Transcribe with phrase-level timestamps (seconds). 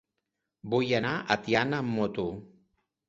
[0.71, 2.27] Vull anar a Tiana amb moto.